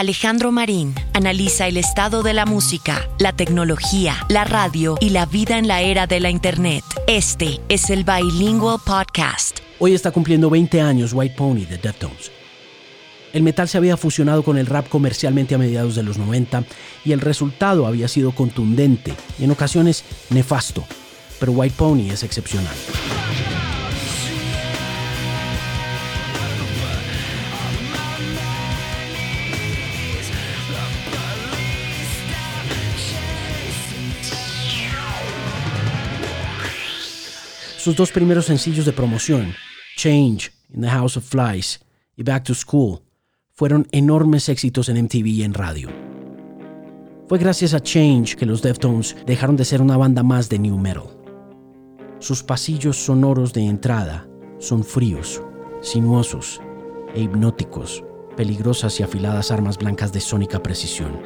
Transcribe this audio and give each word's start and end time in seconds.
Alejandro 0.00 0.50
Marín 0.50 0.94
analiza 1.12 1.66
el 1.66 1.76
estado 1.76 2.22
de 2.22 2.32
la 2.32 2.46
música, 2.46 3.06
la 3.18 3.34
tecnología, 3.34 4.16
la 4.30 4.44
radio 4.44 4.96
y 4.98 5.10
la 5.10 5.26
vida 5.26 5.58
en 5.58 5.68
la 5.68 5.82
era 5.82 6.06
de 6.06 6.20
la 6.20 6.30
Internet. 6.30 6.82
Este 7.06 7.60
es 7.68 7.90
el 7.90 8.04
Bilingual 8.04 8.78
Podcast. 8.82 9.58
Hoy 9.78 9.92
está 9.92 10.10
cumpliendo 10.10 10.48
20 10.48 10.80
años 10.80 11.12
White 11.12 11.34
Pony 11.36 11.66
de 11.68 11.76
Deftones. 11.76 12.30
El 13.34 13.42
metal 13.42 13.68
se 13.68 13.76
había 13.76 13.98
fusionado 13.98 14.42
con 14.42 14.56
el 14.56 14.64
rap 14.64 14.88
comercialmente 14.88 15.54
a 15.54 15.58
mediados 15.58 15.96
de 15.96 16.02
los 16.02 16.16
90 16.16 16.64
y 17.04 17.12
el 17.12 17.20
resultado 17.20 17.86
había 17.86 18.08
sido 18.08 18.34
contundente 18.34 19.12
y 19.38 19.44
en 19.44 19.50
ocasiones 19.50 20.02
nefasto, 20.30 20.82
pero 21.38 21.52
White 21.52 21.74
Pony 21.76 22.08
es 22.10 22.22
excepcional. 22.22 22.74
Sus 37.80 37.96
dos 37.96 38.12
primeros 38.12 38.44
sencillos 38.44 38.84
de 38.84 38.92
promoción, 38.92 39.54
Change, 39.96 40.52
In 40.68 40.82
the 40.82 40.88
House 40.90 41.16
of 41.16 41.24
Flies 41.24 41.80
y 42.14 42.22
Back 42.22 42.44
to 42.44 42.54
School, 42.54 43.00
fueron 43.54 43.88
enormes 43.90 44.50
éxitos 44.50 44.90
en 44.90 45.02
MTV 45.02 45.26
y 45.26 45.42
en 45.44 45.54
radio. 45.54 45.88
Fue 47.26 47.38
gracias 47.38 47.72
a 47.72 47.80
Change 47.80 48.36
que 48.36 48.44
los 48.44 48.60
Deftones 48.60 49.16
dejaron 49.24 49.56
de 49.56 49.64
ser 49.64 49.80
una 49.80 49.96
banda 49.96 50.22
más 50.22 50.50
de 50.50 50.58
new 50.58 50.76
metal. 50.76 51.04
Sus 52.18 52.42
pasillos 52.42 52.98
sonoros 52.98 53.54
de 53.54 53.62
entrada 53.62 54.28
son 54.58 54.84
fríos, 54.84 55.40
sinuosos 55.80 56.60
e 57.14 57.22
hipnóticos, 57.22 58.04
peligrosas 58.36 59.00
y 59.00 59.04
afiladas 59.04 59.50
armas 59.50 59.78
blancas 59.78 60.12
de 60.12 60.20
sónica 60.20 60.62
precisión. 60.62 61.18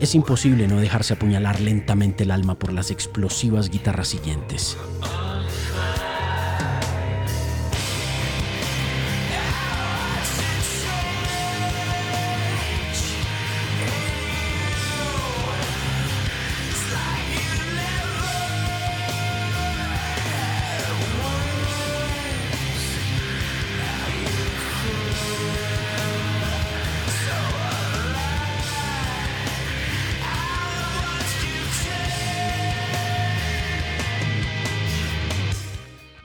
Es 0.00 0.14
imposible 0.14 0.68
no 0.68 0.80
dejarse 0.80 1.14
apuñalar 1.14 1.60
lentamente 1.60 2.22
el 2.22 2.30
alma 2.30 2.56
por 2.56 2.72
las 2.72 2.92
explosivas 2.92 3.68
guitarras 3.68 4.06
siguientes. 4.08 4.76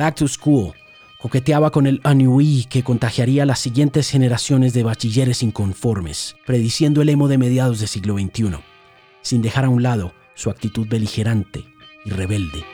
Back 0.00 0.14
to 0.14 0.28
School 0.28 0.72
coqueteaba 1.20 1.70
con 1.70 1.86
el 1.86 2.00
ennui 2.04 2.64
que 2.70 2.82
contagiaría 2.82 3.42
a 3.42 3.46
las 3.46 3.58
siguientes 3.58 4.08
generaciones 4.08 4.72
de 4.72 4.82
bachilleres 4.82 5.42
inconformes, 5.42 6.36
prediciendo 6.46 7.02
el 7.02 7.10
emo 7.10 7.28
de 7.28 7.36
mediados 7.36 7.80
del 7.80 7.88
siglo 7.88 8.14
XXI, 8.14 8.60
sin 9.20 9.42
dejar 9.42 9.66
a 9.66 9.68
un 9.68 9.82
lado 9.82 10.14
su 10.34 10.48
actitud 10.48 10.88
beligerante 10.88 11.66
y 12.06 12.12
rebelde. 12.12 12.64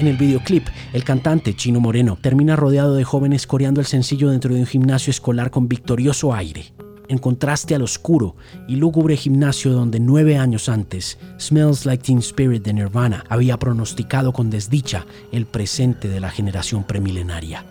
En 0.00 0.06
el 0.06 0.16
videoclip, 0.16 0.66
el 0.94 1.04
cantante 1.04 1.54
Chino 1.54 1.78
Moreno 1.78 2.16
termina 2.18 2.56
rodeado 2.56 2.94
de 2.94 3.04
jóvenes 3.04 3.46
coreando 3.46 3.82
el 3.82 3.86
sencillo 3.86 4.30
dentro 4.30 4.54
de 4.54 4.60
un 4.60 4.66
gimnasio 4.66 5.10
escolar 5.10 5.50
con 5.50 5.68
victorioso 5.68 6.32
aire, 6.32 6.72
en 7.10 7.18
contraste 7.18 7.74
al 7.74 7.82
oscuro 7.82 8.34
y 8.66 8.76
lúgubre 8.76 9.14
gimnasio 9.14 9.72
donde 9.72 10.00
nueve 10.00 10.38
años 10.38 10.70
antes 10.70 11.18
Smells 11.38 11.84
Like 11.84 12.02
Teen 12.02 12.20
Spirit 12.20 12.64
de 12.64 12.72
Nirvana 12.72 13.26
había 13.28 13.58
pronosticado 13.58 14.32
con 14.32 14.48
desdicha 14.48 15.04
el 15.32 15.44
presente 15.44 16.08
de 16.08 16.20
la 16.20 16.30
generación 16.30 16.84
premilenaria. 16.84 17.66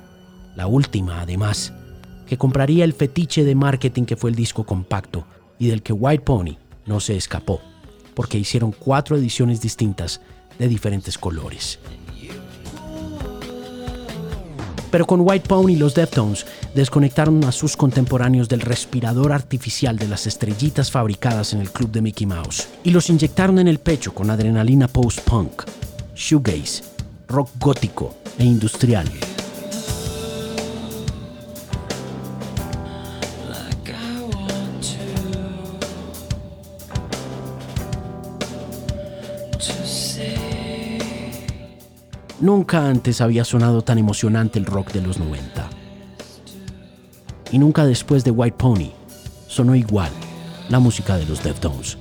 La 0.56 0.68
última, 0.68 1.22
además, 1.22 1.74
que 2.28 2.38
compraría 2.38 2.84
el 2.84 2.94
fetiche 2.94 3.44
de 3.44 3.56
marketing 3.56 4.04
que 4.04 4.18
fue 4.18 4.30
el 4.30 4.36
disco 4.36 4.66
compacto 4.66 5.26
y 5.58 5.70
del 5.70 5.82
que 5.82 5.94
White 5.94 6.26
Pony 6.26 6.58
no 6.86 7.00
se 7.00 7.18
escapó, 7.18 7.60
porque 8.14 8.38
hicieron 8.38 8.72
cuatro 8.72 9.18
ediciones 9.18 9.62
distintas 9.62 10.22
de 10.60 10.68
diferentes 10.68 11.18
colores. 11.18 11.80
Pero 14.92 15.06
con 15.06 15.22
White 15.22 15.48
Pony 15.48 15.76
los 15.76 15.94
Deftones 15.94 16.46
desconectaron 16.74 17.44
a 17.46 17.52
sus 17.52 17.78
contemporáneos 17.78 18.50
del 18.50 18.62
respirador 18.62 19.32
artificial 19.32 19.98
de 19.98 20.08
las 20.08 20.28
estrellitas 20.28 20.92
fabricadas 20.92 21.54
en 21.54 21.62
el 21.62 21.72
club 21.72 21.92
de 21.92 22.02
Mickey 22.02 22.26
Mouse 22.26 22.68
y 22.84 22.92
los 22.92 23.10
inyectaron 23.10 23.60
en 23.60 23.68
el 23.68 23.80
pecho 23.80 24.14
con 24.14 24.30
adrenalina 24.30 24.88
post-punk, 24.88 25.64
shoegaze, 26.16 26.84
rock 27.28 27.50
gótico 27.60 28.16
e 28.38 28.46
industrial. 28.46 29.08
Nunca 42.42 42.88
antes 42.88 43.20
había 43.20 43.44
sonado 43.44 43.82
tan 43.82 43.98
emocionante 43.98 44.60
el 44.60 44.66
rock 44.66 44.94
de 44.94 45.02
los 45.02 45.20
90. 45.20 45.70
Y 47.52 47.60
nunca 47.60 47.86
después 47.86 48.24
de 48.24 48.32
White 48.32 48.56
Pony 48.58 48.92
sonó 49.48 49.76
igual 49.76 50.12
la 50.70 50.80
música 50.80 51.18
de 51.18 51.26
los 51.26 51.44
Deftones. 51.44 51.98